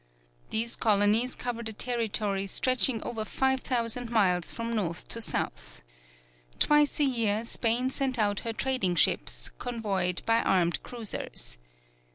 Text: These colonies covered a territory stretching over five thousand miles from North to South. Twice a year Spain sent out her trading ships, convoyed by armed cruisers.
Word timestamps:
These 0.49 0.75
colonies 0.75 1.35
covered 1.35 1.69
a 1.69 1.73
territory 1.73 2.47
stretching 2.47 3.03
over 3.03 3.23
five 3.23 3.59
thousand 3.61 4.09
miles 4.09 4.49
from 4.49 4.75
North 4.75 5.07
to 5.09 5.21
South. 5.21 5.83
Twice 6.57 6.99
a 6.99 7.03
year 7.03 7.43
Spain 7.45 7.91
sent 7.91 8.17
out 8.17 8.39
her 8.39 8.51
trading 8.51 8.95
ships, 8.95 9.49
convoyed 9.59 10.23
by 10.25 10.41
armed 10.41 10.81
cruisers. 10.81 11.59